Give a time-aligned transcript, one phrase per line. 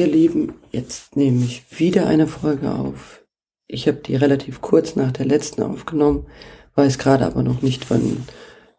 [0.00, 3.22] Ihr Lieben, jetzt nehme ich wieder eine Folge auf.
[3.66, 6.26] Ich habe die relativ kurz nach der letzten aufgenommen,
[6.74, 8.26] weiß gerade aber noch nicht, wann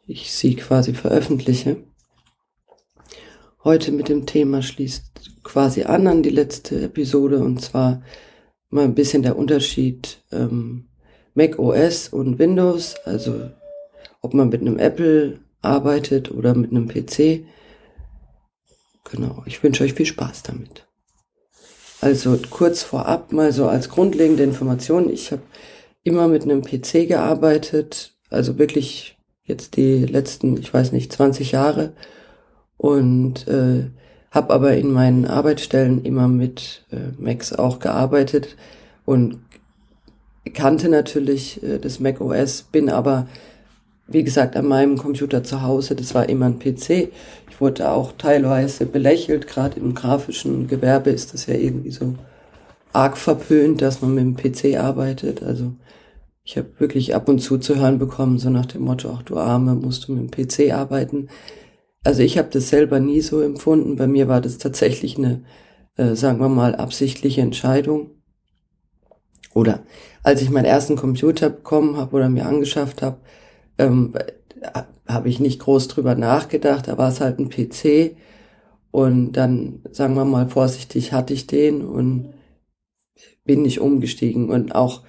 [0.08, 1.84] ich sie quasi veröffentliche.
[3.64, 8.02] Heute mit dem Thema schließt quasi an an die letzte Episode und zwar
[8.72, 10.88] mal ein bisschen der Unterschied ähm,
[11.36, 13.52] Mac OS und Windows, also
[14.22, 17.46] ob man mit einem Apple arbeitet oder mit einem PC.
[19.12, 20.88] Genau, ich wünsche euch viel Spaß damit.
[22.02, 25.08] Also kurz vorab mal so als grundlegende Information.
[25.10, 25.44] Ich habe
[26.04, 31.94] immer mit einem PC gearbeitet, also wirklich jetzt die letzten, ich weiß nicht, 20 Jahre
[32.78, 33.92] und äh,
[34.32, 38.56] habe aber in meinen Arbeitsstellen immer mit äh, Macs auch gearbeitet
[39.06, 39.40] und
[40.56, 43.28] kannte natürlich äh, das Mac OS, bin aber
[44.12, 47.12] wie gesagt, an meinem Computer zu Hause, das war immer ein PC.
[47.50, 52.16] Ich wurde auch teilweise belächelt, gerade im grafischen Gewerbe ist das ja irgendwie so
[52.94, 55.44] arg verpönt, dass man mit dem PC arbeitet.
[55.44, 55.74] Also
[56.44, 59.38] ich habe wirklich ab und zu zu hören bekommen, so nach dem Motto, ach du
[59.38, 61.30] Arme, musst du mit dem PC arbeiten.
[62.04, 63.96] Also ich habe das selber nie so empfunden.
[63.96, 65.44] Bei mir war das tatsächlich eine,
[65.98, 68.12] äh, sagen wir mal, absichtliche Entscheidung.
[69.54, 69.84] Oder
[70.24, 73.18] als ich meinen ersten Computer bekommen habe oder mir angeschafft habe,
[73.82, 74.14] ähm,
[75.08, 78.16] habe ich nicht groß drüber nachgedacht, da war es halt ein PC
[78.92, 82.34] und dann, sagen wir mal vorsichtig, hatte ich den und
[83.46, 84.50] bin nicht umgestiegen.
[84.50, 85.04] Und auch,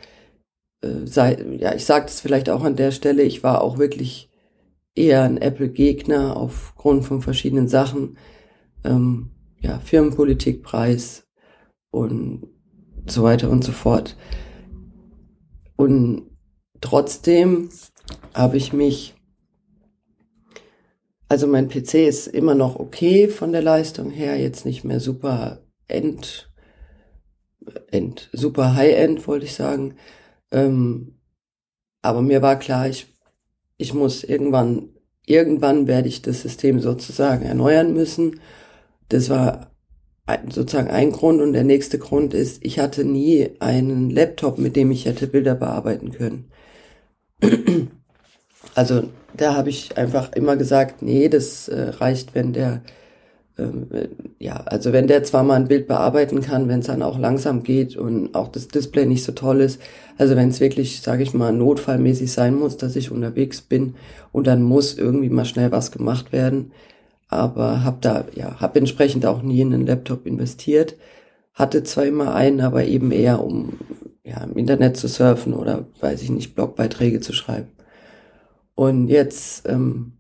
[0.83, 4.31] äh, sei, ja, ich sage das vielleicht auch an der Stelle, ich war auch wirklich
[4.95, 8.17] eher ein Apple-Gegner aufgrund von verschiedenen Sachen,
[8.85, 9.31] ähm,
[9.61, 11.27] ja, Firmenpolitikpreis
[11.91, 12.49] und
[13.07, 14.17] so weiter und so fort.
[15.77, 16.31] Und
[16.81, 17.71] trotzdem
[18.35, 19.15] habe ich mich,
[21.29, 25.63] also mein PC ist immer noch okay von der Leistung her, jetzt nicht mehr super
[25.89, 26.51] end,
[27.91, 29.95] end super High-End, wollte ich sagen.
[30.51, 31.19] Ähm,
[32.03, 33.07] aber mir war klar, ich,
[33.77, 34.91] ich muss irgendwann,
[35.27, 38.41] irgendwann werde ich das System sozusagen erneuern müssen.
[39.09, 39.73] Das war
[40.51, 44.91] sozusagen ein Grund und der nächste Grund ist, ich hatte nie einen Laptop, mit dem
[44.91, 46.51] ich hätte Bilder bearbeiten können.
[48.75, 49.05] Also
[49.37, 52.83] da habe ich einfach immer gesagt, nee, das äh, reicht, wenn der,
[53.59, 54.09] ähm, äh,
[54.39, 57.63] ja, also wenn der zwar mal ein Bild bearbeiten kann, wenn es dann auch langsam
[57.63, 59.81] geht und auch das Display nicht so toll ist.
[60.19, 63.95] Also wenn es wirklich, sage ich mal, notfallmäßig sein muss, dass ich unterwegs bin
[64.33, 66.73] und dann muss irgendwie mal schnell was gemacht werden.
[67.29, 70.97] Aber habe da, ja, habe entsprechend auch nie in einen Laptop investiert.
[71.55, 73.79] Hatte zwar immer einen, aber eben eher um
[74.25, 77.69] ja, im Internet zu surfen oder, weiß ich nicht, Blogbeiträge zu schreiben.
[78.75, 80.19] Und jetzt ähm,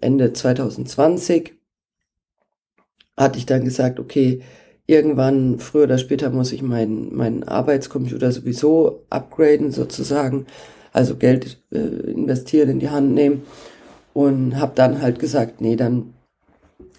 [0.00, 1.54] Ende 2020
[3.16, 4.42] hatte ich dann gesagt, okay,
[4.86, 10.46] irgendwann früher oder später muss ich meinen meinen Arbeitscomputer sowieso upgraden sozusagen,
[10.92, 13.42] also Geld äh, investieren in die Hand nehmen.
[14.14, 16.12] Und habe dann halt gesagt, nee, dann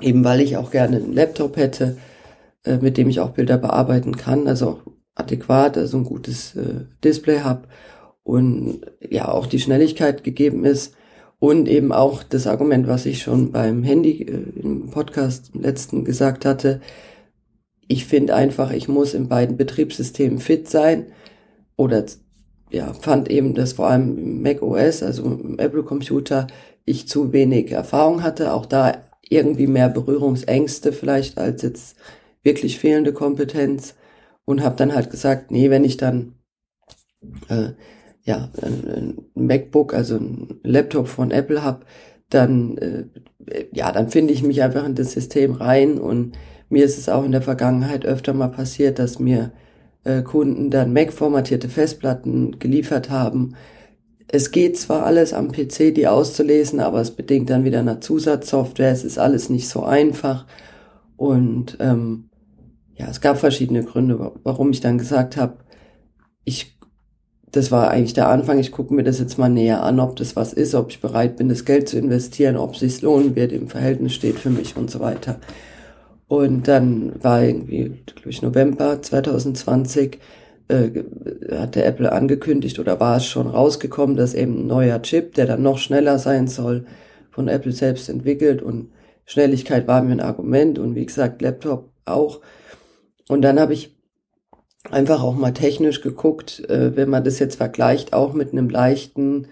[0.01, 1.97] eben weil ich auch gerne einen Laptop hätte,
[2.63, 4.79] äh, mit dem ich auch Bilder bearbeiten kann, also auch
[5.15, 7.67] adäquat, also ein gutes äh, Display habe
[8.23, 10.95] und ja auch die Schnelligkeit gegeben ist
[11.39, 16.05] und eben auch das Argument, was ich schon beim Handy äh, im Podcast im letzten
[16.05, 16.81] gesagt hatte.
[17.87, 21.07] Ich finde einfach, ich muss in beiden Betriebssystemen fit sein
[21.75, 22.05] oder
[22.71, 26.47] ja, fand eben, dass vor allem im Mac OS, also im Apple Computer,
[26.85, 31.97] ich zu wenig Erfahrung hatte, auch da irgendwie mehr Berührungsängste vielleicht als jetzt
[32.41, 33.95] wirklich fehlende Kompetenz
[34.45, 36.35] und habe dann halt gesagt, nee, wenn ich dann
[37.47, 37.69] äh,
[38.23, 41.85] ja, ein, MacBook, also ein Laptop von Apple habe,
[42.29, 43.05] dann, äh,
[43.73, 46.37] ja, dann finde ich mich einfach in das System rein und
[46.69, 49.51] mir ist es auch in der Vergangenheit öfter mal passiert, dass mir
[50.03, 53.55] äh, Kunden dann Mac-formatierte Festplatten geliefert haben.
[54.27, 58.91] Es geht zwar alles am PC, die auszulesen, aber es bedingt dann wieder eine Zusatzsoftware.
[58.91, 60.47] Es ist alles nicht so einfach.
[61.17, 62.29] Und ähm,
[62.95, 65.57] ja, es gab verschiedene Gründe, warum ich dann gesagt habe,
[66.45, 66.79] ich
[67.53, 68.57] das war eigentlich der Anfang.
[68.57, 71.37] Ich gucke mir das jetzt mal näher an, ob das was ist, ob ich bereit
[71.37, 74.75] bin, das Geld zu investieren, ob es sich lohnen wird, im Verhältnis steht für mich
[74.75, 75.39] und so weiter.
[76.27, 80.19] Und dann war irgendwie, glaube ich, November 2020,
[80.67, 80.89] äh,
[81.51, 85.61] hatte Apple angekündigt oder war es schon rausgekommen, dass eben ein neuer Chip, der dann
[85.61, 86.85] noch schneller sein soll,
[87.29, 88.89] von Apple selbst entwickelt und
[89.25, 92.41] Schnelligkeit war mir ein Argument und wie gesagt, Laptop auch.
[93.29, 93.95] Und dann habe ich
[94.91, 99.47] einfach auch mal technisch geguckt, äh, wenn man das jetzt vergleicht, auch mit einem leichten,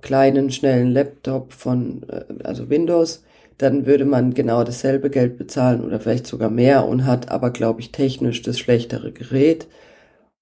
[0.00, 3.24] kleinen, schnellen Laptop von, äh, also Windows,
[3.58, 7.80] dann würde man genau dasselbe Geld bezahlen oder vielleicht sogar mehr und hat aber, glaube
[7.80, 9.68] ich, technisch das schlechtere Gerät.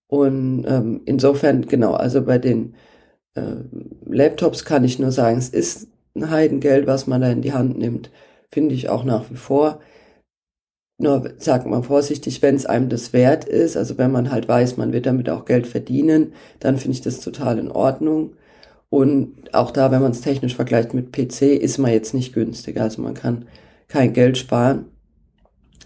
[0.09, 2.75] Und ähm, insofern, genau, also bei den
[3.35, 3.43] äh,
[4.07, 7.79] Laptops kann ich nur sagen, es ist ein Heidengeld, was man da in die Hand
[7.79, 8.11] nimmt,
[8.51, 9.81] finde ich auch nach wie vor.
[11.01, 14.77] Nur sagt man vorsichtig, wenn es einem das wert ist, also wenn man halt weiß,
[14.77, 18.35] man wird damit auch Geld verdienen, dann finde ich das total in Ordnung.
[18.91, 22.79] Und auch da, wenn man es technisch vergleicht mit PC, ist man jetzt nicht günstig.
[22.79, 23.47] Also man kann
[23.89, 24.85] kein Geld sparen.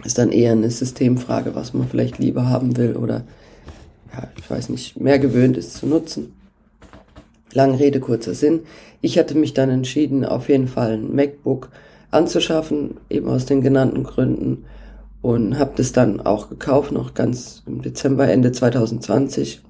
[0.02, 3.22] Ist dann eher eine Systemfrage, was man vielleicht lieber haben will oder,
[4.12, 6.32] ja, ich weiß nicht, mehr gewöhnt ist zu nutzen.
[7.52, 8.62] Lange Rede, kurzer Sinn.
[9.00, 11.68] Ich hatte mich dann entschieden, auf jeden Fall ein MacBook
[12.10, 14.64] anzuschaffen, eben aus den genannten Gründen.
[15.24, 19.62] Und habe das dann auch gekauft, noch ganz im Dezember, Ende 2020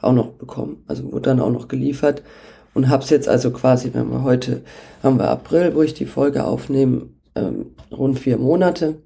[0.00, 0.82] auch noch bekommen.
[0.86, 2.22] Also wurde dann auch noch geliefert
[2.72, 4.62] und hab's jetzt also quasi, wenn wir heute
[5.02, 9.02] haben wir April, wo ich die Folge aufnehme, ähm, rund vier Monate,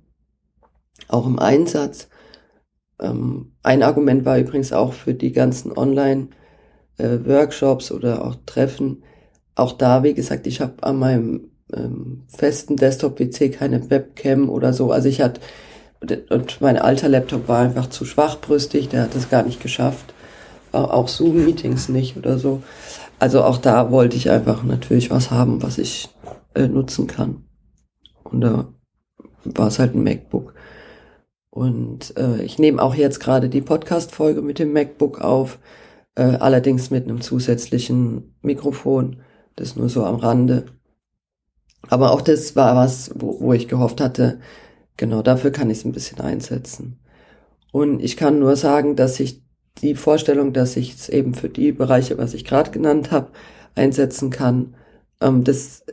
[1.09, 2.07] auch im Einsatz.
[3.01, 9.03] Ähm, ein Argument war übrigens auch für die ganzen Online-Workshops äh, oder auch Treffen.
[9.57, 14.93] Auch da, wie gesagt, ich habe an meinem ähm, festen Desktop-PC keine Webcam oder so.
[14.93, 15.41] Also ich hatte,
[16.31, 20.15] und mein alter Laptop war einfach zu schwachbrüstig, der hat es gar nicht geschafft.
[20.73, 22.63] Auch Zoom-Meetings nicht oder so.
[23.19, 26.11] Also auch da wollte ich einfach natürlich was haben, was ich
[26.55, 27.45] äh, nutzen kann.
[28.25, 28.69] Und da
[29.45, 30.55] war es halt ein MacBook.
[31.51, 35.59] Und äh, ich nehme auch jetzt gerade die Podcast-Folge mit dem MacBook auf,
[36.15, 39.23] äh, allerdings mit einem zusätzlichen Mikrofon.
[39.55, 40.67] Das nur so am Rande.
[41.89, 44.41] Aber auch das war was, wo, wo ich gehofft hatte,
[44.97, 46.99] genau dafür kann ich es ein bisschen einsetzen.
[47.73, 49.43] Und ich kann nur sagen, dass ich
[49.83, 53.31] die Vorstellung, dass ich es eben für die Bereiche, was ich gerade genannt habe,
[53.75, 54.75] einsetzen kann,
[55.21, 55.85] ähm, das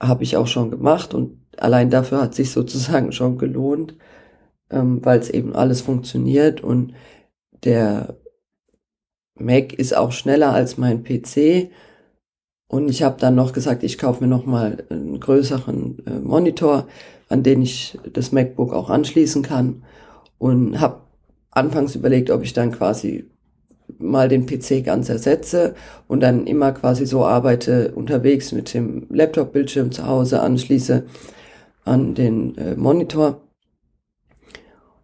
[0.00, 3.96] habe ich auch schon gemacht und allein dafür hat sich sozusagen schon gelohnt,
[4.70, 6.94] ähm, weil es eben alles funktioniert und
[7.64, 8.16] der
[9.34, 11.70] Mac ist auch schneller als mein PC
[12.68, 16.86] und ich habe dann noch gesagt, ich kaufe mir noch mal einen größeren äh, Monitor,
[17.32, 19.82] an den ich das MacBook auch anschließen kann
[20.38, 21.00] und habe
[21.50, 23.30] anfangs überlegt, ob ich dann quasi
[23.98, 25.74] mal den PC ganz ersetze
[26.08, 31.04] und dann immer quasi so arbeite unterwegs mit dem Laptop-Bildschirm zu Hause anschließe
[31.84, 33.40] an den äh, Monitor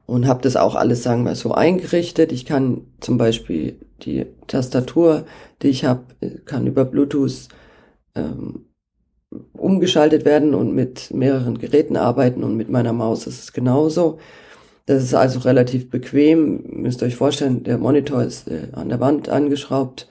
[0.07, 2.33] und habe das auch alles, sagen wir, so eingerichtet.
[2.33, 5.25] Ich kann zum Beispiel die Tastatur,
[5.63, 6.05] die ich habe,
[6.45, 7.49] kann über Bluetooth
[8.15, 8.68] ähm,
[9.53, 14.19] umgeschaltet werden und mit mehreren Geräten arbeiten und mit meiner Maus ist es genauso.
[14.87, 16.63] Das ist also relativ bequem.
[16.67, 20.09] Müsst ihr euch vorstellen, der Monitor ist äh, an der Wand angeschraubt.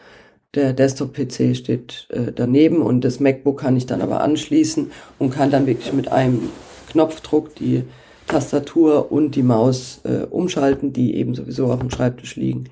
[0.53, 5.49] Der Desktop-PC steht äh, daneben und das MacBook kann ich dann aber anschließen und kann
[5.49, 6.49] dann wirklich mit einem
[6.91, 7.83] Knopfdruck die
[8.27, 12.65] Tastatur und die Maus äh, umschalten, die eben sowieso auf dem Schreibtisch liegen.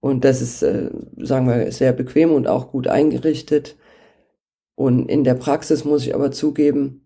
[0.00, 3.76] Und das ist, äh, sagen wir, sehr bequem und auch gut eingerichtet.
[4.80, 7.02] Und in der Praxis muss ich aber zugeben,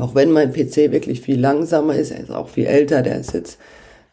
[0.00, 3.34] auch wenn mein PC wirklich viel langsamer ist, er ist auch viel älter, der ist
[3.34, 3.60] jetzt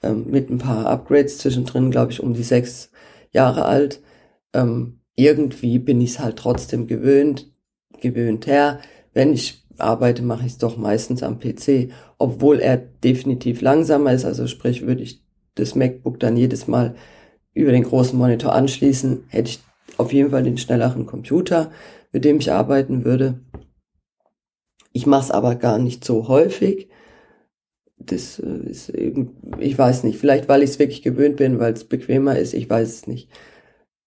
[0.03, 2.91] ähm, mit ein paar Upgrades zwischendrin, glaube ich, um die sechs
[3.31, 4.01] Jahre alt.
[4.53, 7.51] Ähm, irgendwie bin ich es halt trotzdem gewöhnt,
[8.01, 8.81] gewöhnt her.
[9.15, 14.25] Wenn ich arbeite, mache ich es doch meistens am PC, obwohl er definitiv langsamer ist.
[14.25, 15.23] Also sprich, würde ich
[15.55, 16.93] das MacBook dann jedes Mal
[17.55, 19.59] über den großen Monitor anschließen, hätte ich
[19.97, 21.71] auf jeden Fall den schnelleren Computer,
[22.11, 23.39] mit dem ich arbeiten würde.
[24.91, 26.89] Ich mache es aber gar nicht so häufig.
[27.97, 31.73] Das äh, ist eben, ich weiß nicht, vielleicht weil ich es wirklich gewöhnt bin, weil
[31.73, 33.29] es bequemer ist, ich weiß es nicht.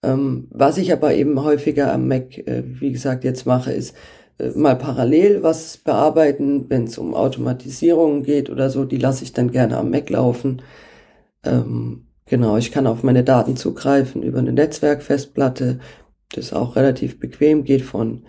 [0.02, 3.94] Ähm, was ich aber eben häufiger am Mac, äh, wie gesagt, jetzt mache, ist
[4.38, 9.32] äh, mal parallel was bearbeiten, wenn es um Automatisierungen geht oder so, die lasse ich
[9.32, 10.62] dann gerne am Mac laufen.
[11.44, 15.80] Ähm, genau, ich kann auf meine Daten zugreifen über eine Netzwerkfestplatte,
[16.32, 18.24] das auch relativ bequem geht von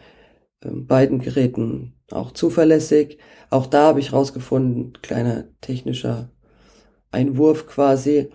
[0.64, 3.18] ähm, beiden Geräten auch zuverlässig.
[3.50, 6.30] Auch da habe ich rausgefunden, kleiner technischer
[7.12, 8.30] Einwurf quasi.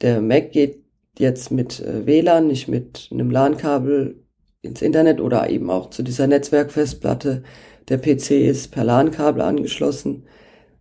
[0.00, 0.82] Der Mac geht
[1.18, 4.22] jetzt mit äh, WLAN, nicht mit einem LAN-Kabel
[4.62, 7.42] ins Internet oder eben auch zu dieser Netzwerkfestplatte.
[7.88, 10.24] Der PC ist per LAN-Kabel angeschlossen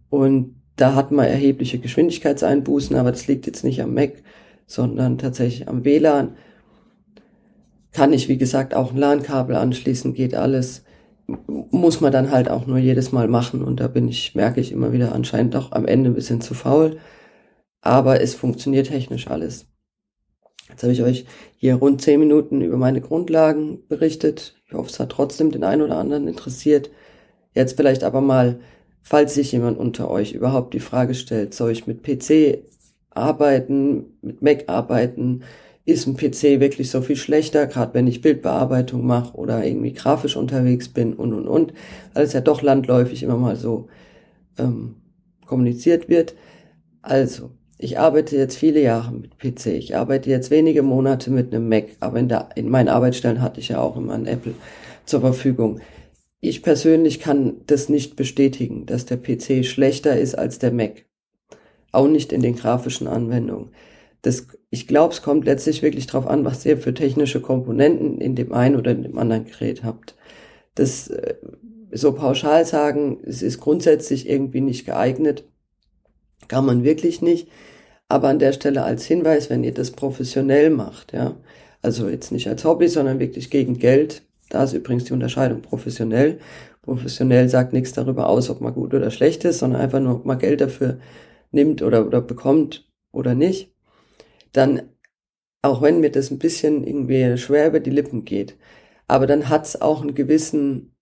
[0.10, 4.24] und da hat man erhebliche Geschwindigkeitseinbußen, aber das liegt jetzt nicht am Mac,
[4.66, 6.38] sondern tatsächlich am WLAN.
[7.92, 10.84] Kann ich, wie gesagt, auch ein LAN-Kabel anschließen, geht alles
[11.72, 14.72] muss man dann halt auch nur jedes Mal machen und da bin ich, merke ich
[14.72, 16.98] immer wieder anscheinend auch am Ende ein bisschen zu faul.
[17.82, 19.68] Aber es funktioniert technisch alles.
[20.70, 21.26] Jetzt habe ich euch
[21.58, 24.56] hier rund zehn Minuten über meine Grundlagen berichtet.
[24.68, 26.92] Ich hoffe, es hat trotzdem den einen oder anderen interessiert.
[27.54, 28.60] Jetzt vielleicht aber mal
[29.02, 32.64] falls sich jemand unter euch überhaupt die Frage stellt, soll ich mit PC
[33.10, 35.44] arbeiten, mit Mac arbeiten,
[35.86, 40.36] ist ein PC wirklich so viel schlechter, gerade wenn ich Bildbearbeitung mache oder irgendwie grafisch
[40.36, 41.74] unterwegs bin und und und,
[42.14, 43.88] weil es ja doch landläufig immer mal so
[44.58, 44.96] ähm,
[45.46, 46.36] kommuniziert wird.
[47.02, 51.68] Also, ich arbeite jetzt viele Jahre mit PC, ich arbeite jetzt wenige Monate mit einem
[51.68, 54.54] Mac, aber in, der, in meinen Arbeitsstellen hatte ich ja auch immer ein Apple
[55.06, 55.80] zur Verfügung.
[56.42, 61.06] Ich persönlich kann das nicht bestätigen, dass der PC schlechter ist als der Mac.
[61.92, 63.70] Auch nicht in den grafischen Anwendungen.
[64.22, 68.36] Das, ich glaube, es kommt letztlich wirklich darauf an, was ihr für technische Komponenten in
[68.36, 70.16] dem einen oder in dem anderen Gerät habt.
[70.76, 71.36] Das äh,
[71.92, 75.46] so pauschal sagen, es ist grundsätzlich irgendwie nicht geeignet,
[76.48, 77.50] kann man wirklich nicht.
[78.08, 81.38] Aber an der Stelle als Hinweis, wenn ihr das professionell macht, ja,
[81.82, 86.40] also jetzt nicht als Hobby, sondern wirklich gegen Geld, da ist übrigens die Unterscheidung professionell.
[86.82, 90.26] Professionell sagt nichts darüber aus, ob man gut oder schlecht ist, sondern einfach nur, ob
[90.26, 91.00] man Geld dafür
[91.52, 93.71] nimmt oder, oder bekommt oder nicht
[94.54, 94.84] dann,
[95.62, 98.58] auch wenn mir das ein bisschen irgendwie schwer über die Lippen geht,
[99.08, 100.96] aber dann hat's auch einen gewissen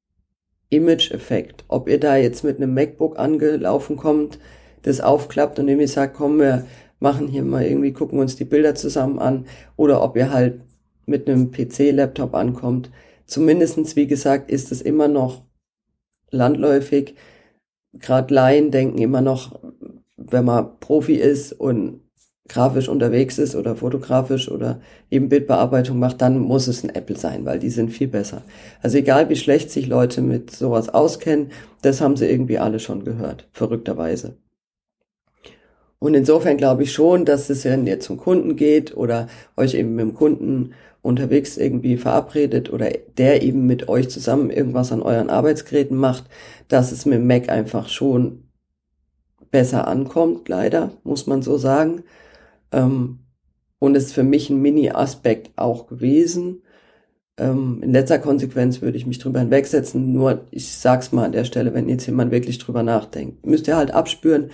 [0.69, 1.65] Image-Effekt.
[1.67, 4.39] Ob ihr da jetzt mit einem MacBook angelaufen kommt,
[4.83, 6.65] das aufklappt und irgendwie sagt, komm, wir
[6.99, 9.45] machen hier mal irgendwie, gucken uns die Bilder zusammen an,
[9.77, 10.61] oder ob ihr halt
[11.05, 12.91] mit einem PC-Laptop ankommt.
[13.25, 15.43] Zumindestens, wie gesagt, ist es immer noch
[16.31, 17.15] landläufig.
[17.93, 19.59] Gerade Laien denken immer noch,
[20.17, 22.01] wenn man Profi ist und
[22.49, 27.45] grafisch unterwegs ist oder fotografisch oder eben Bildbearbeitung macht, dann muss es ein Apple sein,
[27.45, 28.41] weil die sind viel besser.
[28.81, 31.51] Also egal wie schlecht sich Leute mit sowas auskennen,
[31.81, 34.35] das haben sie irgendwie alle schon gehört, verrückterweise.
[35.99, 39.27] Und insofern glaube ich schon, dass es, wenn ihr zum Kunden geht oder
[39.57, 44.91] euch eben mit dem Kunden unterwegs irgendwie verabredet oder der eben mit euch zusammen irgendwas
[44.91, 46.25] an euren Arbeitsgeräten macht,
[46.67, 48.49] dass es mit Mac einfach schon
[49.51, 52.03] besser ankommt, leider, muss man so sagen.
[52.71, 53.19] Ähm,
[53.79, 56.63] und ist für mich ein Mini-Aspekt auch gewesen.
[57.37, 60.11] Ähm, in letzter Konsequenz würde ich mich drüber hinwegsetzen.
[60.13, 63.77] Nur, ich sag's mal an der Stelle, wenn jetzt jemand wirklich drüber nachdenkt, müsst ihr
[63.77, 64.51] halt abspüren,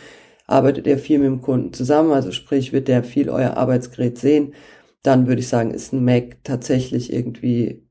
[0.47, 4.53] arbeitet er viel mit dem Kunden zusammen, also sprich, wird der viel euer Arbeitsgerät sehen,
[5.01, 7.87] dann würde ich sagen, ist ein Mac tatsächlich irgendwie,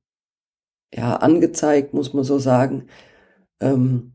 [0.95, 2.87] ja, angezeigt, muss man so sagen.
[3.61, 4.14] Ähm,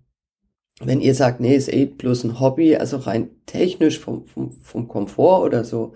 [0.80, 4.88] wenn ihr sagt, nee, ist eh bloß ein Hobby, also rein technisch vom, vom, vom
[4.88, 5.94] Komfort oder so,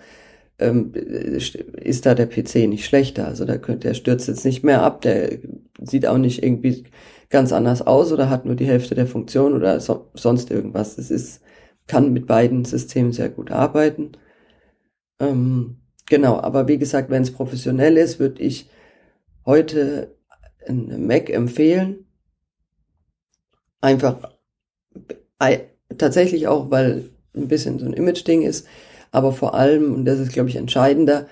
[0.59, 3.27] ähm, ist da der PC nicht schlechter.
[3.27, 5.39] Also da könnt, der stürzt jetzt nicht mehr ab, der
[5.81, 6.83] sieht auch nicht irgendwie
[7.29, 10.97] ganz anders aus oder hat nur die Hälfte der Funktion oder so, sonst irgendwas.
[10.97, 11.41] Das ist,
[11.87, 14.11] kann mit beiden Systemen sehr gut arbeiten.
[15.19, 18.69] Ähm, genau, aber wie gesagt, wenn es professionell ist, würde ich
[19.45, 20.15] heute
[20.67, 22.05] ein Mac empfehlen.
[23.81, 24.33] Einfach
[25.97, 28.67] tatsächlich auch, weil ein bisschen so ein Image-Ding ist,
[29.11, 31.27] aber vor allem, und das ist, glaube ich, entscheidender,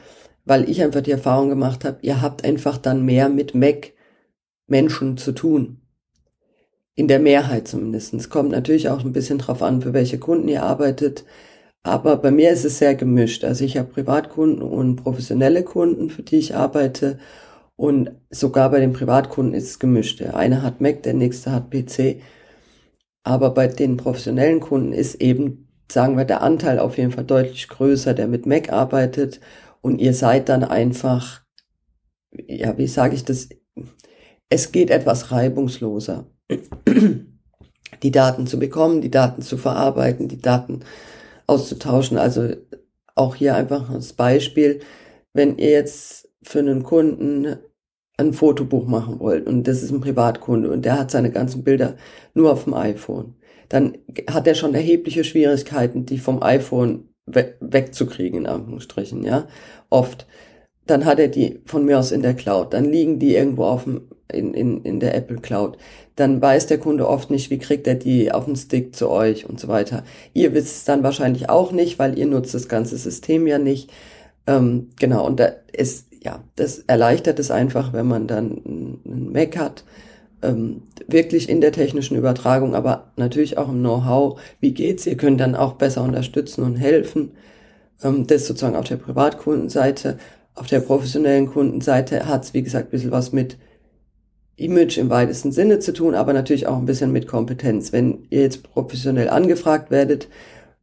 [0.45, 5.31] weil ich einfach die Erfahrung gemacht habe, ihr habt einfach dann mehr mit Mac-Menschen zu
[5.31, 5.81] tun.
[6.95, 8.13] In der Mehrheit zumindest.
[8.13, 11.25] Es kommt natürlich auch ein bisschen drauf an, für welche Kunden ihr arbeitet.
[11.83, 13.43] Aber bei mir ist es sehr gemischt.
[13.43, 17.17] Also ich habe Privatkunden und professionelle Kunden, für die ich arbeite.
[17.75, 20.19] Und sogar bei den Privatkunden ist es gemischt.
[20.19, 22.21] Der eine hat Mac, der nächste hat PC.
[23.23, 27.67] Aber bei den professionellen Kunden ist eben, sagen wir, der Anteil auf jeden Fall deutlich
[27.67, 29.39] größer, der mit Mac arbeitet.
[29.81, 31.41] Und ihr seid dann einfach,
[32.31, 33.49] ja, wie sage ich das?
[34.49, 36.25] Es geht etwas reibungsloser,
[38.03, 40.81] die Daten zu bekommen, die Daten zu verarbeiten, die Daten
[41.47, 42.17] auszutauschen.
[42.17, 42.55] Also
[43.15, 44.81] auch hier einfach als Beispiel,
[45.33, 47.57] wenn ihr jetzt für einen Kunden
[48.21, 51.95] ein Fotobuch machen wollt und das ist ein Privatkunde und der hat seine ganzen Bilder
[52.33, 53.35] nur auf dem iPhone,
[53.69, 53.97] dann
[54.29, 59.47] hat er schon erhebliche Schwierigkeiten, die vom iPhone we wegzukriegen, in Anführungsstrichen, ja,
[59.89, 60.27] oft.
[60.87, 63.85] Dann hat er die von mir aus in der Cloud, dann liegen die irgendwo auf
[63.85, 65.77] dem, in, in, in der Apple Cloud.
[66.15, 69.47] Dann weiß der Kunde oft nicht, wie kriegt er die auf den Stick zu euch
[69.47, 70.03] und so weiter.
[70.33, 73.91] Ihr wisst es dann wahrscheinlich auch nicht, weil ihr nutzt das ganze System ja nicht.
[74.47, 78.61] Ähm, genau, und da ist ja, das erleichtert es einfach, wenn man dann
[79.05, 79.83] einen Mac hat,
[80.43, 85.39] ähm, wirklich in der technischen Übertragung, aber natürlich auch im Know-how, wie geht's, ihr könnt
[85.39, 87.31] dann auch besser unterstützen und helfen.
[88.03, 90.17] Ähm, das sozusagen auf der Privatkundenseite.
[90.53, 93.57] Auf der professionellen Kundenseite hat's wie gesagt, ein bisschen was mit
[94.57, 97.93] Image im weitesten Sinne zu tun, aber natürlich auch ein bisschen mit Kompetenz.
[97.93, 100.27] Wenn ihr jetzt professionell angefragt werdet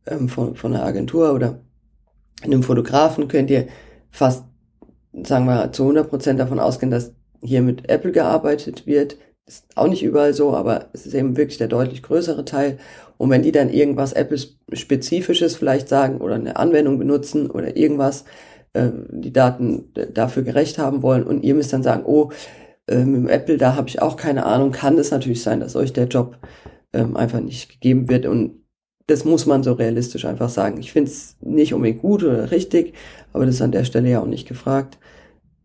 [0.07, 1.61] ähm, von, von einer Agentur oder
[2.43, 3.69] einem Fotografen, könnt ihr
[4.11, 4.45] fast
[5.25, 9.17] sagen wir, zu 100 Prozent davon ausgehen, dass hier mit Apple gearbeitet wird.
[9.47, 12.79] ist auch nicht überall so, aber es ist eben wirklich der deutlich größere Teil.
[13.17, 18.25] Und wenn die dann irgendwas Apple-spezifisches vielleicht sagen oder eine Anwendung benutzen oder irgendwas,
[18.75, 22.31] äh, die Daten dafür gerecht haben wollen und ihr müsst dann sagen, oh,
[22.87, 25.77] äh, mit dem Apple, da habe ich auch keine Ahnung, kann es natürlich sein, dass
[25.77, 26.39] euch der Job
[26.93, 28.63] ähm, einfach nicht gegeben wird und
[29.09, 30.79] das muss man so realistisch einfach sagen.
[30.79, 32.95] Ich finde es nicht unbedingt gut oder richtig,
[33.33, 34.99] aber das ist an der Stelle ja auch nicht gefragt.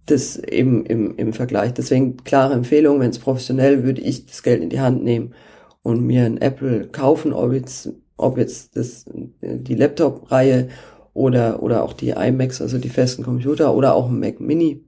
[0.06, 1.74] Das eben im, im Vergleich.
[1.74, 5.34] Deswegen klare Empfehlung, wenn es professionell, würde ich das Geld in die Hand nehmen
[5.82, 9.06] und mir ein Apple kaufen, ob jetzt, ob jetzt das,
[9.42, 10.70] die Laptop-Reihe
[11.14, 14.86] oder, oder auch die iMacs, also die festen Computer oder auch ein Mac Mini.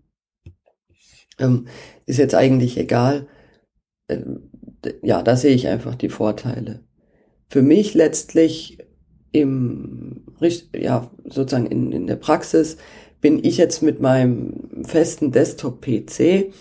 [1.39, 1.67] Ähm,
[2.05, 3.27] ist jetzt eigentlich egal.
[4.07, 4.49] Ähm,
[5.01, 6.85] ja, da sehe ich einfach die Vorteile.
[7.47, 8.79] Für mich letztlich
[9.31, 10.23] im,
[10.73, 12.77] ja, sozusagen in, in der Praxis
[13.21, 16.53] bin ich jetzt mit meinem festen Desktop-PC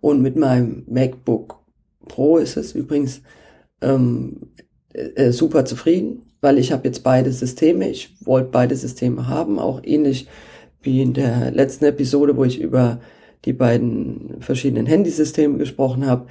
[0.00, 1.58] und mit meinem MacBook
[2.08, 3.22] Pro ist es übrigens
[3.80, 4.52] ähm,
[4.92, 7.88] äh, super zufrieden, weil ich habe jetzt beide Systeme.
[7.88, 10.28] Ich wollte beide Systeme haben, auch ähnlich
[10.82, 13.00] wie in der letzten Episode, wo ich über
[13.44, 16.26] die beiden verschiedenen Handysysteme gesprochen habe.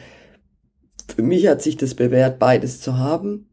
[1.13, 3.50] Für mich hat sich das bewährt, beides zu haben,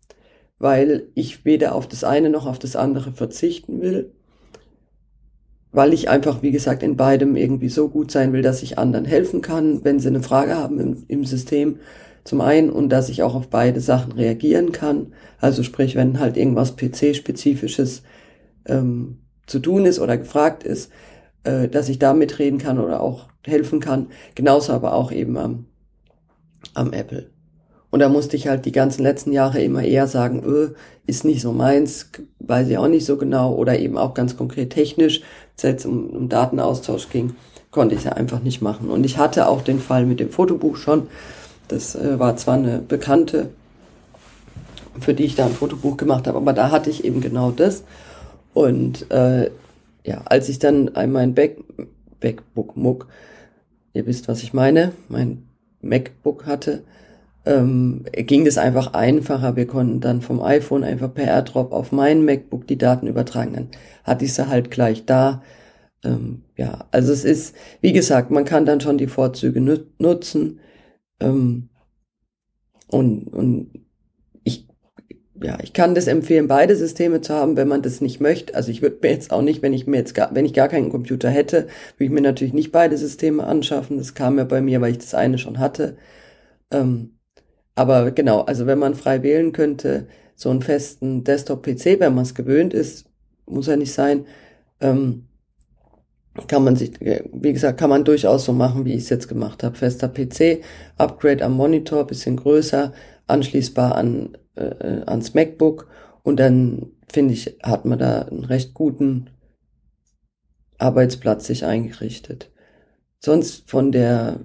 [0.59, 4.13] weil ich weder auf das eine noch auf das andere verzichten will,
[5.71, 9.05] weil ich einfach, wie gesagt, in beidem irgendwie so gut sein will, dass ich anderen
[9.05, 11.79] helfen kann, wenn sie eine Frage haben im, im System
[12.25, 15.13] zum einen und dass ich auch auf beide Sachen reagieren kann.
[15.41, 18.03] Also sprich, wenn halt irgendwas PC-spezifisches
[18.67, 20.91] ähm, zu tun ist oder gefragt ist,
[21.45, 24.09] äh, dass ich da mitreden kann oder auch helfen kann.
[24.35, 25.67] Genauso aber auch eben am,
[26.75, 27.31] am Apple.
[27.91, 30.71] Und da musste ich halt die ganzen letzten Jahre immer eher sagen, öh,
[31.07, 33.55] ist nicht so meins, weiß ich auch nicht so genau.
[33.55, 35.23] Oder eben auch ganz konkret technisch,
[35.63, 37.35] wenn es um, um Datenaustausch ging,
[37.71, 38.91] konnte ich es ja einfach nicht machen.
[38.91, 41.09] Und ich hatte auch den Fall mit dem Fotobuch schon,
[41.69, 43.51] das äh, war zwar eine Bekannte,
[45.01, 47.85] für die ich da ein Fotobuch gemacht habe, aber da hatte ich eben genau das.
[48.53, 49.51] Und äh,
[50.05, 51.59] ja, als ich dann einmal ein Back,
[52.21, 53.07] Backbook Muck,
[53.93, 55.45] ihr wisst, was ich meine, mein
[55.83, 56.83] MacBook hatte,
[57.49, 59.57] ähm, ging das einfach einfacher.
[59.57, 63.55] Wir konnten dann vom iPhone einfach per AirDrop auf mein MacBook die Daten übertragen.
[63.55, 63.69] Dann
[64.05, 65.43] hatte ich sie halt gleich da.
[66.05, 69.61] Ähm, ja, also es ist, wie gesagt, man kann dann schon die Vorzüge
[69.99, 70.61] nutzen.
[71.21, 71.71] Ähm,
[72.89, 73.71] und, und
[74.45, 74.69] ich,
[75.43, 78.55] ja, ich kann das empfehlen, beide Systeme zu haben, wenn man das nicht möchte.
[78.55, 80.69] Also ich würde mir jetzt auch nicht, wenn ich mir jetzt gar, wenn ich gar
[80.69, 83.97] keinen Computer hätte, würde ich mir natürlich nicht beide Systeme anschaffen.
[83.97, 85.97] Das kam ja bei mir, weil ich das eine schon hatte.
[86.71, 87.18] Ähm,
[87.79, 92.35] aber genau, also wenn man frei wählen könnte, so einen festen Desktop-PC, wenn man es
[92.35, 93.09] gewöhnt ist,
[93.47, 94.27] muss ja nicht sein,
[94.81, 95.29] ähm,
[96.49, 99.63] kann man sich, wie gesagt, kann man durchaus so machen, wie ich es jetzt gemacht
[99.63, 99.77] habe.
[99.77, 100.61] Fester PC,
[100.97, 102.93] Upgrade am Monitor, bisschen größer,
[103.29, 105.87] anschließbar an, äh, ans MacBook
[106.25, 109.31] und dann finde ich, hat man da einen recht guten
[110.79, 112.51] Arbeitsplatz sich eingerichtet.
[113.21, 114.41] Sonst von der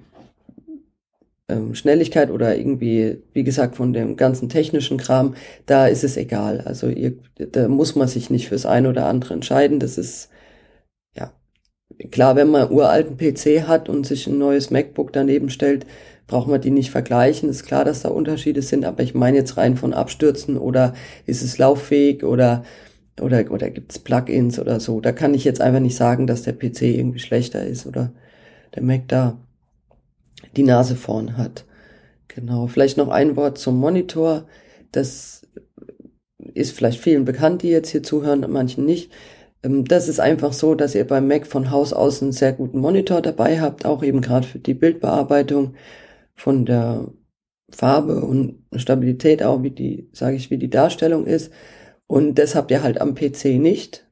[1.50, 6.62] ähm, Schnelligkeit oder irgendwie, wie gesagt, von dem ganzen technischen Kram, da ist es egal.
[6.62, 9.80] Also ihr, da muss man sich nicht fürs eine oder andere entscheiden.
[9.80, 10.30] Das ist
[12.12, 15.86] Klar, wenn man uralten PC hat und sich ein neues MacBook daneben stellt,
[16.28, 17.50] braucht man die nicht vergleichen.
[17.50, 20.94] Ist klar, dass da Unterschiede sind, aber ich meine jetzt rein von Abstürzen oder
[21.26, 22.64] ist es lauffähig oder
[23.22, 25.02] oder oder gibt's Plugins oder so.
[25.02, 28.12] Da kann ich jetzt einfach nicht sagen, dass der PC irgendwie schlechter ist oder
[28.76, 29.38] der Mac da
[30.56, 31.66] die Nase vorn hat.
[32.28, 32.68] Genau.
[32.68, 34.48] Vielleicht noch ein Wort zum Monitor.
[34.92, 35.48] Das
[36.54, 39.12] ist vielleicht vielen bekannt, die jetzt hier zuhören, manchen nicht.
[39.64, 42.80] Ähm, das ist einfach so, dass ihr beim Mac von Haus aus einen sehr guten
[42.80, 45.76] Monitor dabei habt, auch eben gerade für die Bildbearbeitung
[46.36, 47.08] von der
[47.72, 51.52] Farbe und Stabilität auch, wie die, sage ich, wie die Darstellung ist.
[52.08, 54.08] Und das habt ihr halt am PC nicht.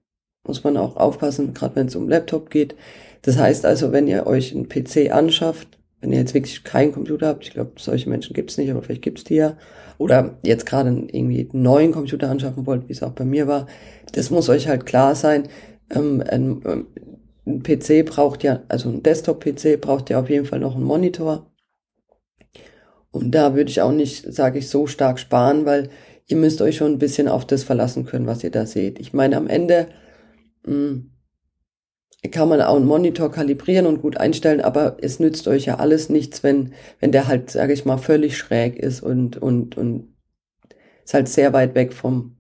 [0.48, 2.76] Muss man auch aufpassen, gerade wenn es um Laptop geht.
[3.22, 7.28] Das heißt also, wenn ihr euch einen PC anschafft, wenn ihr jetzt wirklich keinen Computer
[7.28, 9.56] habt, ich glaube, solche Menschen gibt's nicht, aber vielleicht gibt's die ja,
[9.98, 13.68] oder jetzt gerade irgendwie einen neuen Computer anschaffen wollt, wie es auch bei mir war,
[14.14, 15.48] das muss euch halt klar sein.
[15.92, 16.88] Ähm, ein, ähm,
[17.46, 21.52] ein PC braucht ja, also ein Desktop-PC braucht ja auf jeden Fall noch einen Monitor.
[23.12, 25.90] Und da würde ich auch nicht, sage ich, so stark sparen, weil
[26.28, 29.00] ihr müsst euch schon ein bisschen auf das verlassen können, was ihr da seht.
[29.00, 29.88] Ich meine, am Ende
[30.66, 31.11] mh, hm,
[32.30, 36.10] kann man auch einen Monitor kalibrieren und gut einstellen, aber es nützt euch ja alles
[36.10, 40.14] nichts, wenn, wenn der halt, sage ich mal, völlig schräg ist und, und, und
[41.04, 42.38] ist halt sehr weit weg vom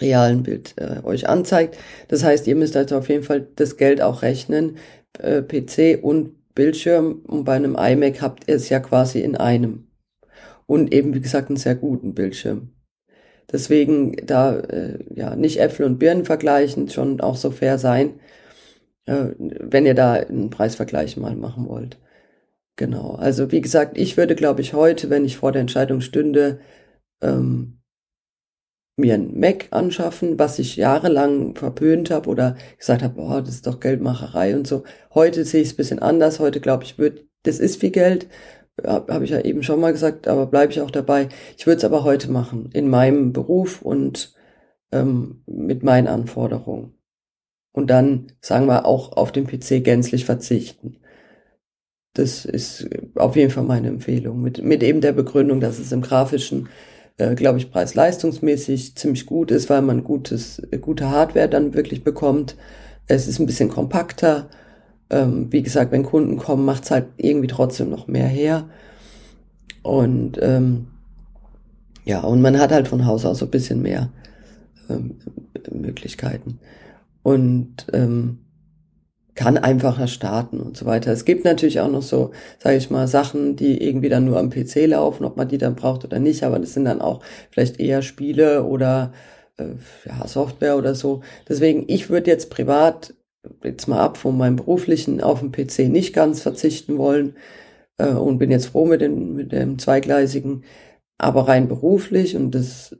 [0.00, 1.76] realen Bild äh, euch anzeigt.
[2.08, 4.78] Das heißt, ihr müsst also auf jeden Fall das Geld auch rechnen,
[5.18, 9.88] äh, PC und Bildschirm und bei einem iMac habt ihr es ja quasi in einem.
[10.66, 12.72] Und eben, wie gesagt, einen sehr guten Bildschirm.
[13.52, 18.20] Deswegen da äh, ja nicht Äpfel und Birnen vergleichen, schon auch so fair sein,
[19.06, 21.98] äh, wenn ihr da einen Preisvergleich mal machen wollt.
[22.76, 23.14] Genau.
[23.16, 26.60] Also wie gesagt, ich würde, glaube ich, heute, wenn ich vor der Entscheidung stünde,
[27.22, 27.78] ähm,
[28.98, 33.66] mir ein Mac anschaffen, was ich jahrelang verpönt habe oder gesagt habe, boah, das ist
[33.66, 34.84] doch Geldmacherei und so.
[35.14, 36.40] Heute sehe ich es bisschen anders.
[36.40, 38.28] Heute glaube ich, wird, das ist viel Geld,
[38.86, 41.28] habe hab ich ja eben schon mal gesagt, aber bleibe ich auch dabei.
[41.56, 44.34] Ich würde es aber heute machen, in meinem Beruf und
[44.92, 46.94] ähm, mit meinen Anforderungen.
[47.72, 50.96] Und dann, sagen wir, auch auf den PC gänzlich verzichten.
[52.14, 54.42] Das ist auf jeden Fall meine Empfehlung.
[54.42, 56.68] Mit, mit eben der Begründung, dass es im grafischen,
[57.18, 62.56] äh, glaube ich, preis-leistungsmäßig ziemlich gut ist, weil man gutes, gute Hardware dann wirklich bekommt.
[63.06, 64.48] Es ist ein bisschen kompakter
[65.10, 68.68] ähm, wie gesagt, wenn Kunden kommen, macht's halt irgendwie trotzdem noch mehr her.
[69.82, 70.88] Und ähm,
[72.04, 74.10] ja, und man hat halt von Haus aus so ein bisschen mehr
[74.88, 75.18] ähm,
[75.70, 76.58] Möglichkeiten.
[77.22, 78.38] Und ähm,
[79.34, 81.12] kann einfacher starten und so weiter.
[81.12, 84.50] Es gibt natürlich auch noch so, sage ich mal, Sachen, die irgendwie dann nur am
[84.50, 87.78] PC laufen, ob man die dann braucht oder nicht, aber das sind dann auch vielleicht
[87.78, 89.12] eher Spiele oder
[89.56, 89.66] äh,
[90.06, 91.20] ja, Software oder so.
[91.48, 93.14] Deswegen, ich würde jetzt privat
[93.64, 97.36] jetzt mal ab von meinem beruflichen auf dem PC nicht ganz verzichten wollen
[97.98, 100.64] äh, und bin jetzt froh mit dem, mit dem zweigleisigen,
[101.18, 102.96] aber rein beruflich und das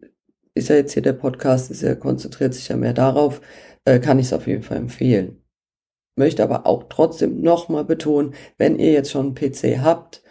[0.55, 3.41] ist ja jetzt hier der Podcast, ist ja konzentriert sich ja mehr darauf,
[3.85, 5.43] äh, kann ich es auf jeden Fall empfehlen.
[6.17, 10.23] Möchte aber auch trotzdem nochmal betonen, wenn ihr jetzt schon einen PC habt,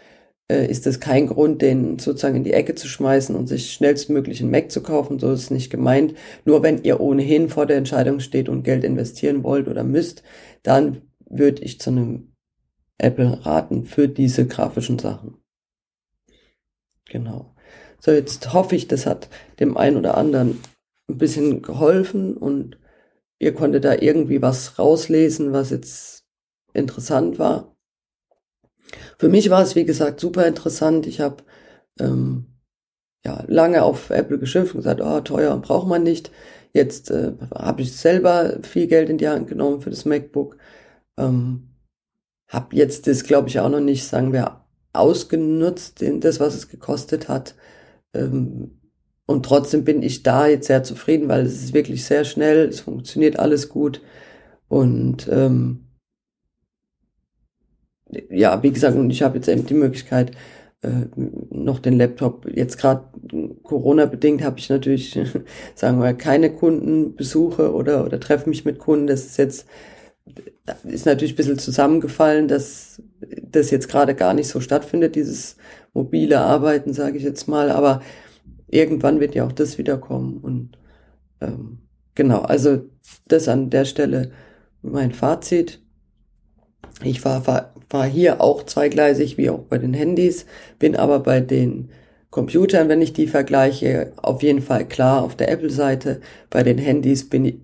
[0.50, 4.52] ist das kein Grund, den sozusagen in die Ecke zu schmeißen und sich schnellstmöglich einen
[4.52, 5.20] Mac zu kaufen.
[5.20, 6.14] So ist es nicht gemeint.
[6.46, 10.24] Nur wenn ihr ohnehin vor der Entscheidung steht und Geld investieren wollt oder müsst,
[10.64, 12.34] dann würde ich zu einem
[12.98, 15.38] Apple raten für diese grafischen Sachen.
[17.06, 17.54] Genau.
[18.00, 19.30] So, jetzt hoffe ich, das hat
[19.60, 20.60] dem einen oder anderen
[21.10, 22.80] ein bisschen geholfen und
[23.40, 26.26] ihr konntet da irgendwie was rauslesen, was jetzt
[26.74, 27.77] interessant war.
[29.18, 31.08] Für mich war es, wie gesagt, super interessant.
[31.08, 31.44] Ich habe
[32.00, 32.46] ähm,
[33.26, 36.32] ja, lange auf Apple geschimpft und gesagt, oh, teuer und braucht man nicht.
[36.74, 40.58] Jetzt äh, habe ich selber viel Geld in die Hand genommen für das MacBook.
[41.18, 41.70] Ähm,
[42.48, 44.62] habe jetzt das, glaube ich, auch noch nicht, sagen wir,
[44.94, 47.56] ausgenutzt, in das, was es gekostet hat.
[48.14, 48.80] Ähm,
[49.26, 52.80] und trotzdem bin ich da jetzt sehr zufrieden, weil es ist wirklich sehr schnell, es
[52.80, 54.02] funktioniert alles gut.
[54.70, 55.87] Und ähm,
[58.30, 60.32] ja, wie gesagt, und ich habe jetzt eben die Möglichkeit,
[60.82, 61.08] äh,
[61.50, 63.06] noch den Laptop, jetzt gerade
[63.64, 65.20] Corona-bedingt habe ich natürlich,
[65.76, 69.08] sagen wir, keine Kundenbesuche oder, oder treffe mich mit Kunden.
[69.08, 69.66] Das ist jetzt,
[70.84, 73.02] ist natürlich ein bisschen zusammengefallen, dass
[73.42, 75.58] das jetzt gerade gar nicht so stattfindet, dieses
[75.94, 77.72] mobile Arbeiten, sage ich jetzt mal.
[77.72, 78.02] Aber
[78.68, 80.38] irgendwann wird ja auch das wiederkommen.
[80.38, 80.78] Und
[81.42, 81.80] ähm,
[82.16, 82.84] genau, also
[83.28, 84.32] das an der Stelle
[84.82, 85.82] mein Fazit.
[87.04, 90.46] Ich war, war, war hier auch zweigleisig wie auch bei den Handys,
[90.80, 91.90] bin aber bei den
[92.30, 96.22] Computern, wenn ich die vergleiche, auf jeden Fall klar auf der Apple-Seite.
[96.50, 97.56] Bei den Handys bin ich,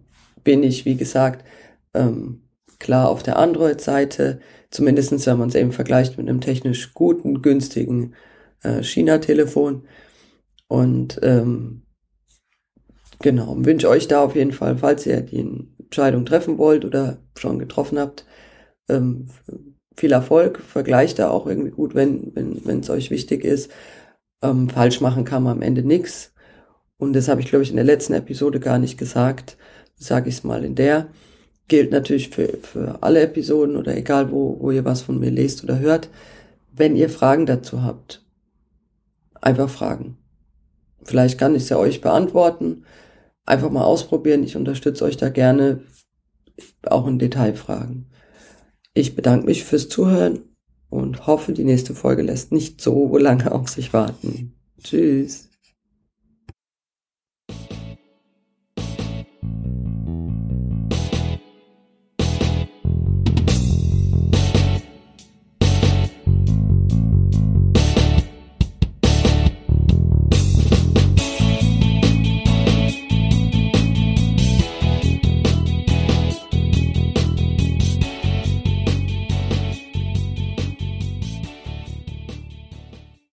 [0.43, 1.45] bin ich wie gesagt,
[1.93, 2.43] ähm,
[2.79, 4.39] klar auf der Android-Seite,
[4.71, 8.13] zumindestens wenn man es eben vergleicht mit einem technisch guten, günstigen
[8.63, 9.83] äh, China-Telefon.
[10.67, 11.83] Und ähm,
[13.19, 15.39] genau, wünsche euch da auf jeden Fall, falls ihr die
[15.79, 18.25] Entscheidung treffen wollt oder schon getroffen habt,
[18.89, 19.27] ähm,
[19.95, 23.71] viel Erfolg, vergleicht da auch irgendwie gut, wenn wenn es euch wichtig ist.
[24.41, 26.33] Ähm, falsch machen kann man am Ende nix.
[26.97, 29.57] Und das habe ich, glaube ich, in der letzten Episode gar nicht gesagt.
[29.95, 31.07] Sage ich es mal in der.
[31.67, 35.63] Gilt natürlich für, für alle Episoden oder egal, wo, wo ihr was von mir lest
[35.63, 36.09] oder hört.
[36.71, 38.25] Wenn ihr Fragen dazu habt,
[39.41, 40.17] einfach fragen.
[41.03, 42.85] Vielleicht kann ich es ja euch beantworten.
[43.45, 44.43] Einfach mal ausprobieren.
[44.43, 45.81] Ich unterstütze euch da gerne,
[46.85, 48.07] auch in Detailfragen.
[48.93, 50.39] Ich bedanke mich fürs Zuhören
[50.89, 54.53] und hoffe, die nächste Folge lässt nicht so lange auf sich warten.
[54.83, 55.49] Tschüss.